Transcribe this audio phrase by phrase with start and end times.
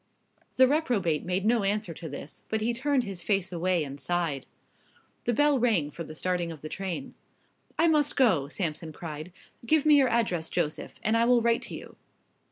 [0.55, 4.47] The reprobate made no answer to this; but he turned his face away and sighed.
[5.25, 7.13] The bell rang for the starting of the train.
[7.77, 9.31] "I must go," Sampson cried.
[9.63, 11.97] "Give me your address, Joseph, and I will write to you."